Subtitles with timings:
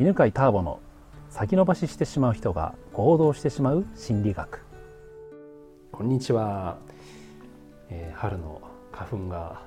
[0.00, 0.80] 犬飼ターボの
[1.28, 4.64] 先延ばししてしまう人が行動してしまう心理学。
[5.92, 6.78] こんにちは、
[7.90, 9.62] えー、春の花粉が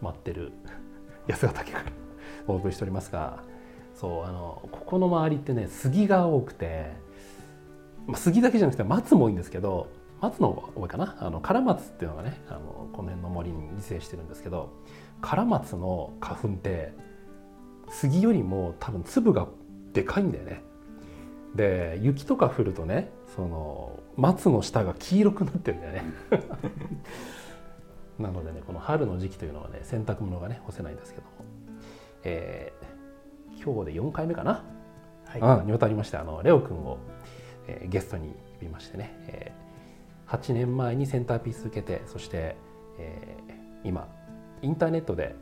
[0.00, 0.52] 待ってる。
[1.28, 1.84] 安ヶ岳から
[2.46, 3.40] お送りしておりますが
[3.94, 6.90] そうあのここの周りってね杉が多くて、
[8.06, 9.88] まあ、杉だけじゃなくて松も多いんですけど
[10.22, 11.14] 松の多いかな。
[11.20, 14.70] あのカラマツっていうのがねあのこの辺の森に自生してるんですけど
[15.20, 16.94] カラマツの花粉って
[17.90, 19.46] 杉よりも多分粒が
[19.92, 20.62] でかいんだよね。
[21.54, 26.04] で雪とか降るとねその松の下が黄色くなってるんだよね。
[28.18, 31.30] なのでねこの春の時期というのはね洗濯物がね干せないんですけども、
[32.24, 34.64] えー、今日で4回目かな、
[35.26, 36.98] はい、にわたりましてあのレオ君を、
[37.68, 42.56] えー、ゲストに呼びましてね、えー、8年前にセンターピース受けてそして、
[42.98, 44.08] えー、今
[44.62, 45.36] インターネットで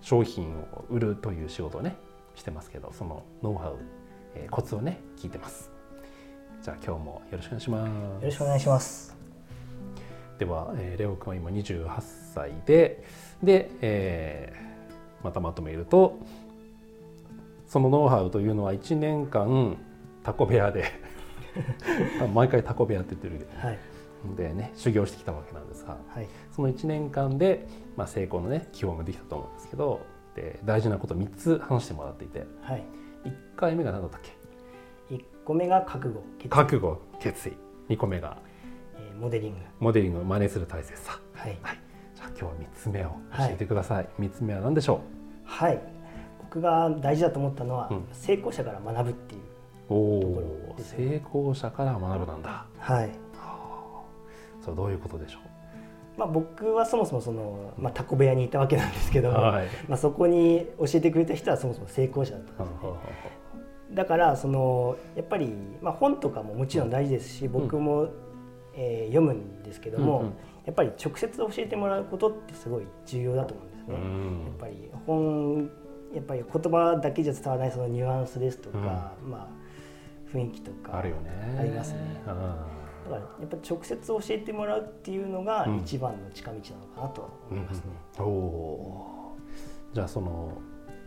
[0.00, 1.96] 商品を売るという仕事をね
[2.34, 3.76] してますけどそのノウハウ、
[4.34, 5.70] えー、コツをね聞いてます。
[6.62, 7.88] じゃあ今日もよろしくお願いします。
[7.88, 9.16] よろしくお願いします。
[10.38, 11.88] では、えー、レオ君は今28
[12.34, 13.04] 歳で
[13.42, 16.18] で、えー、またまとめると
[17.66, 19.76] そのノウハウというのは1年間
[20.22, 20.84] タコ部屋で
[22.34, 23.78] 毎回タコ部屋って言ってるけど、はい、
[24.36, 30.00] でね修行してきたわけなんですが、はい、その1年間で、まあ、成功のね基本ができたと思うんですけど
[30.34, 32.84] で大事なこと3つ話してもらっていて、はい、
[33.24, 34.36] 1回目が何だったっけ
[35.14, 37.56] ？1個目が覚悟覚悟決意。
[37.88, 38.36] 2個目が、
[38.94, 39.58] えー、モデリング。
[39.80, 41.80] モデリングを真似する大切さ、はい、はい、
[42.14, 43.14] じゃあ今日は3つ目を教
[43.50, 45.00] えてください、はい、3つ目は何でしょう？
[45.44, 45.80] はい。
[46.42, 49.40] 僕が大事だと思ったのは、うん、成功者から学ぶっていう
[49.88, 52.66] おお、成功者から学ぶなんだ。
[52.78, 53.10] はい
[54.62, 56.18] それどういうことでしょう？
[56.18, 62.90] まあ、僕はそもそもその、まあ、タコ部屋にいたわけなんですけど、はい、まあ、そこに教えてくれた人はそもそも成功者だったんですね。
[63.92, 68.08] だからそのやっぱり、まあ、本とかももちろん大事ですし、僕も、
[68.74, 70.32] えー、読むんですけども、うんうん、
[70.66, 73.94] やっぱり直接教えてもらうことってすごい重要だと思うんですね。
[73.94, 75.70] やっぱり本
[76.14, 81.98] やっぱり言葉だけじゃ伝わらないそのニュアンスですとか、うん、まあ、雰囲気とかありますね。
[83.10, 87.82] だからやっぱ直接教えてもらうっていうのが一番の近道なのかなと思いますね。
[88.18, 89.36] うんうん、お
[89.92, 90.52] じゃあその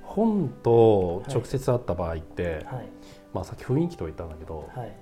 [0.02, 2.90] 本と直接会った場合って、はい、
[3.34, 4.96] まあさっき雰囲気と言ったんだけど、はい、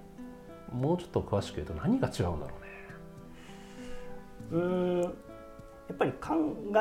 [0.71, 2.55] もうちょっと詳しく言うと何が違うんだろ
[4.51, 4.63] うね。
[4.63, 5.01] うん。
[5.01, 5.07] や
[5.93, 6.35] っぱり考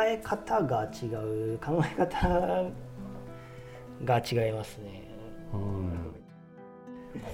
[0.06, 1.59] え方が違う。
[1.59, 2.70] 考え方
[4.04, 5.10] が違いますね。
[5.53, 6.19] うん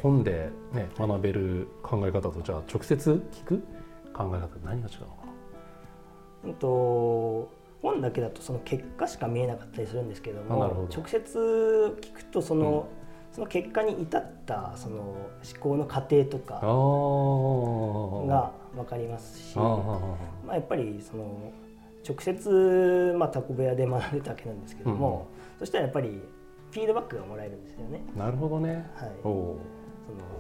[0.03, 3.59] 本で、ね、学べる考え方とじゃあ直接聞く
[4.13, 5.33] 考え方何が違うのかな、
[6.45, 7.51] うんと
[7.83, 12.89] 本だけだとその結果しか見えなかったりするんですけども直接聞くとその、
[13.31, 15.29] うん、その結果に至ったその思
[15.61, 19.93] 考の過程とかが分かりますしま
[20.49, 21.53] あ、やっぱりその
[22.09, 26.23] 直接、まあ、タコ部屋で学べたわけなんですけども、うん、そしたらやっぱり
[26.71, 28.03] フィードバックがもらえるんですよね。
[28.17, 28.91] なるほどね。
[28.97, 29.13] はい。
[29.23, 29.57] その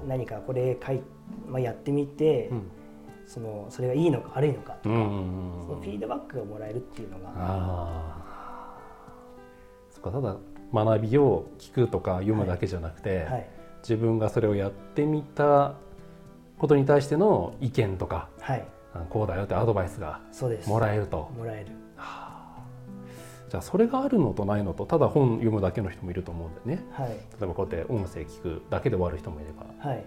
[0.06, 1.00] 何かこれ書い、
[1.48, 2.70] まあ、やってみて、うん、
[3.26, 7.32] そのそれがいいのか悪いのかとか、そのフィードバックがもらえるっていうのが。
[7.34, 8.78] あ
[9.90, 10.36] そっかただ
[10.72, 13.48] 学びを聞くとか読むだけじゃなくて、はいはい、
[13.80, 15.74] 自分がそれをやってみた
[16.58, 18.64] ことに対しての意見とか、はい、
[19.10, 20.20] こうだよってアドバイスが
[20.66, 21.30] もらえると。
[21.36, 21.85] もらえる。
[23.48, 30.04] じゃあそれがあるのとないのとただ本読むだけの人もいると思うんでね、はい、例えばこうやって音声聞くだけで終わる人もいれば、はい、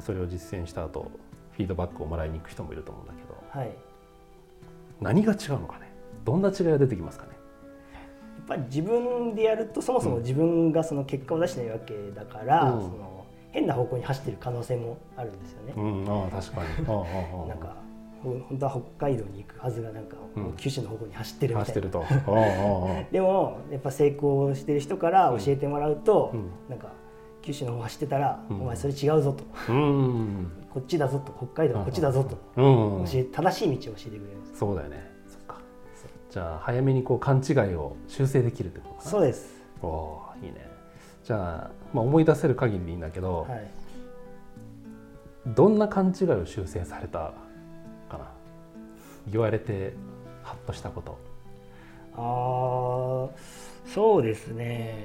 [0.00, 1.10] それを実践した後
[1.52, 3.70] フィードバックをもらいに行く人もいると思うんだけど、はい、
[5.00, 5.92] 何が違うのかね？
[6.24, 7.30] どんな違いが出てきますかね？
[7.92, 15.74] やっぱり自分でやるとそもそも自分がその結果を出してないわけだから、うん、その変な方向に走ってる可能性もあるんですよね。
[15.76, 17.48] うん、あ確かに。
[17.48, 17.76] なんか
[18.22, 20.16] 本当は北海道に行くはずがなんか、
[20.56, 21.80] 九州の方向に走ってるみたいな。
[23.10, 26.92] でもやっぱ成功してる人から教えてもらうと、うん、なんか
[27.42, 31.32] 九州の方走ってたら、うん、お前それ違うぞと、うん、こっちだぞと。
[31.32, 34.36] 北海道こっちだぞと、教え正しい道を教えてくれる。
[34.36, 35.10] んですそうだよね。
[35.26, 35.56] そっか。
[36.30, 39.10] じゃあ早めにこう勘違いを修正できるってことかな。
[39.10, 39.62] そうです。
[39.82, 40.68] おいいね。
[41.24, 43.70] じゃあ、まあ、思い出せる限りでいいんだけど、はい、
[45.46, 47.32] どんな勘違いを修正された
[49.28, 49.94] 言われて
[50.42, 51.18] ハッとしたこと。
[52.16, 55.04] ああそうですね。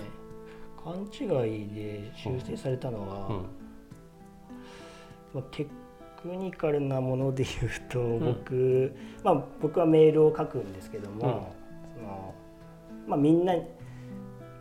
[0.83, 1.25] 勘違
[1.63, 3.45] いで修正されたのは、うん。
[5.33, 5.65] まあ、テ
[6.21, 12.33] クニカルなもので言うと僕、うん、まあ、僕はメールを書くんですけども、うん、その
[13.07, 13.53] まあ、みんな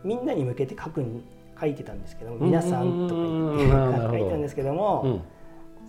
[0.03, 1.03] みんなに向けて書く
[1.59, 5.21] 書いてたんですけども「皆さん」とか言って書いてたんですけども、うん、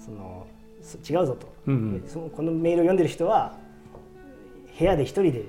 [0.00, 0.46] その
[1.09, 3.56] 違うぞと、うんうん、そのこのメールを読んでる人は
[4.79, 5.44] 部屋で一人で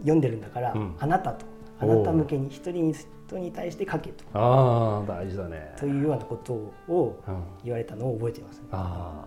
[0.00, 1.46] 読んでるんだから、うん、あなたと
[1.80, 2.94] あなた向けに一人に
[3.26, 4.24] 人に対して書けと。
[4.34, 5.74] あ大事だね。
[5.78, 7.18] というようなことを
[7.64, 9.24] 言われたのを覚えています、ね、あ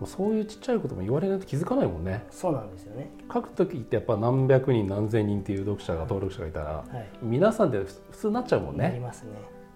[0.00, 2.26] もうそういうちっちゃいことも言われないと気づかないもんね。
[2.30, 3.10] そうなんですよね。
[3.32, 8.88] 書く時ってやっぱ何百人何千人っていう読者が登録者がいたら、はい、皆さんで普通になっちゃうもんね。
[8.88, 9.30] なりますね。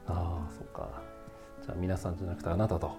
[0.07, 0.89] ああそっか。
[1.63, 2.91] じゃあ皆さんじゃなくてあなたと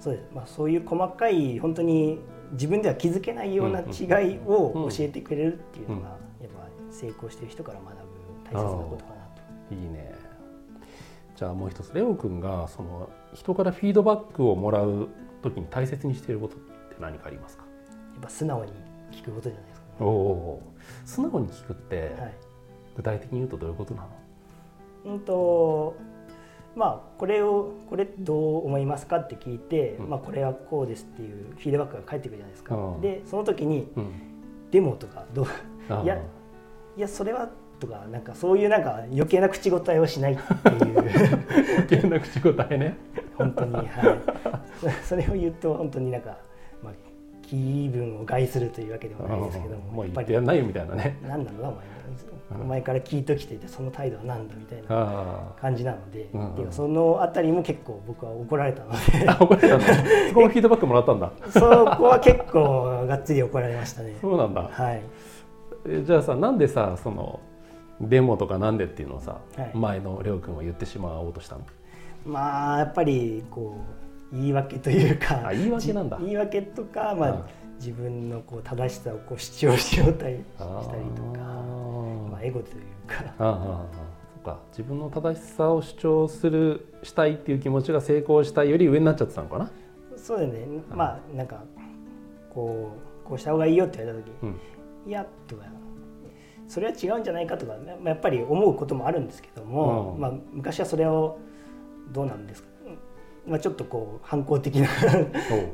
[0.00, 2.18] そうです、まあ、そういう細かい本当に
[2.52, 6.18] 自分では気づけないような違いを教えてくれるっていうのが、やっ
[6.50, 7.98] ぱ成功してる人から学ぶ
[8.44, 9.16] 大切なことかな
[9.68, 9.74] と。
[9.74, 10.12] いいね。
[11.36, 15.08] じゃあもう一つレオ君がその人からフィードバックをもらう
[15.42, 17.64] 時に大切にしていることって何かありますか？
[18.14, 18.72] やっぱ素直に
[19.12, 20.62] 聞くことじゃないですか、ね、おお
[21.06, 22.34] 素直に聞くって、はい、
[22.96, 24.08] 具体的に言うとどういうことなの？
[25.12, 25.96] うんと
[26.76, 34.12] まあこれをこれどう思いますかって聞いて、うん、まあこれはこうですっていうフィードバックが返ってくるじゃないですか、うん、でその時に、うん、
[34.70, 35.46] デモとかどう
[36.04, 36.16] いや
[36.96, 37.48] いやそれは
[37.80, 40.98] とかなんかそういうなんか余計な口答えをしないっていう。
[41.80, 42.96] 余計な口答えね。
[43.36, 43.86] 本当にはい。
[45.02, 46.36] それを言うと本当になんか、まあ、
[47.50, 51.18] 気分を害するというわけではないですけどもやっぱりやんないよみたいなね。
[51.22, 52.82] 何なのお前お前。
[52.82, 58.96] から聞いときていてその態度は何だみたいな感じなので、うん、そのあたりも結構僕は怒られたので。
[59.40, 59.86] 怒られたんだ
[60.30, 61.32] そこもフィードバックもらったんだ。
[61.50, 64.16] そこは結構がっつり怒られましたね。
[64.20, 64.68] そうなんだ。
[64.70, 65.02] はい。
[66.04, 67.40] じゃあさなんでさその
[68.00, 71.62] デモとかなんでっていうのをさ、はい、前のレオ君は言ってしまおうとしたの？
[72.24, 76.18] まあやっぱりこう言い訳というか言い訳なんだ。
[76.20, 77.46] 言い訳とか、まあ、
[77.78, 80.64] 自分のこう正しさをこう主張しようたりした
[80.96, 81.40] りとか
[82.30, 83.24] まあ、エゴというか。
[83.38, 83.86] ああ
[84.36, 84.58] そか。
[84.70, 89.70] 自分の正しさを主張するしたいっていう気持ちが成功したいより上になっちゃってたのかな？
[90.16, 90.66] そうだね。
[90.90, 91.62] まあなんか
[92.52, 92.92] こ
[93.24, 94.60] うこうした方がいいよって言われた時、うん、
[95.06, 95.64] いやとか
[96.66, 101.38] それは違うんじゃないかとか、まあ、やっぱり思うこともあるんですけども、うん、まあ、昔はそれを
[102.12, 102.68] どうなんですか、
[103.46, 104.88] まあ、ちょっとこう反抗的な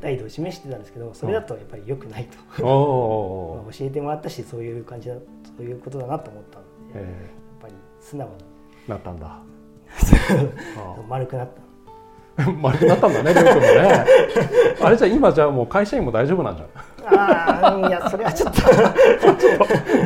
[0.00, 2.38] 態度を示してたんですけどそれだとやっぱり良くないと。
[2.62, 5.16] 教えてもらったしそういう感じだ
[5.56, 7.08] そういうことだなと思ったので、やっ
[7.60, 8.34] ぱり素直に。
[8.88, 9.38] なったんだ。
[11.08, 11.66] 丸くなった。
[12.60, 14.04] 丸くなったんだね、りょうくんもね。
[14.82, 18.62] あれじゃ今じゃもう会社員も大丈夫なんじゃないああいやそれはちょっと。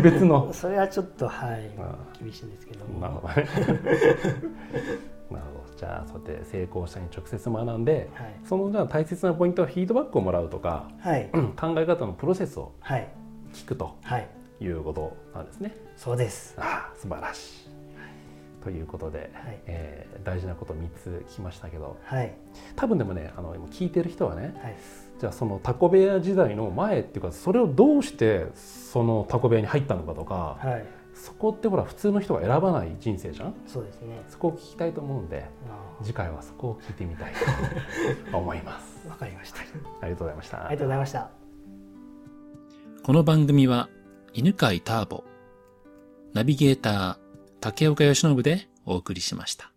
[0.02, 0.52] 別の。
[0.52, 1.70] それはちょっとはい。
[2.22, 3.34] 厳しいんですけどなるほどね。
[5.30, 12.74] なるほどじゃあそうやって成功者に直接学んで、はい、そのじゃあ大切なポイントはフィードバックをもらうとか、はい、考え方のプロセスを
[13.54, 14.28] 聞くと、はい、
[14.60, 15.74] いうことなんですね。
[15.96, 16.54] そうです。
[16.58, 17.70] あ素晴らしい。
[18.62, 22.34] ということで、はい、えー、大事なこと3つ聞きましたけど、はい、
[22.76, 24.76] 多分でもねあの聞いてる人はね、はい、
[25.18, 33.54] じゃあそのタコ部屋時代の前っていうかそれをどうしてそのタコ部屋に入ったのかとか、はい、そこってほら普通の人が選ばない人生じゃん？
[33.66, 34.22] そうですね。
[34.28, 35.46] そこを聞きたいと思うんで
[36.02, 37.32] 次回はそこを聞いてみたい
[38.30, 39.06] と 思います。
[39.08, 39.60] わかりました。
[40.00, 40.58] ありがとうございました。
[40.66, 41.30] ありがとうございました。
[43.02, 43.88] この番組は
[44.34, 45.24] 犬飼ターボ
[46.32, 47.16] ナビゲーター
[47.60, 49.69] 竹岡由伸でお送りしました